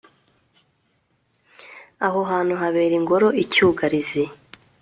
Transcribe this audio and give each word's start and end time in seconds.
aho 2.05 2.19
hantu 2.31 2.53
habera 2.61 2.93
ingoro 2.99 3.27
icyugarizi 3.43 4.23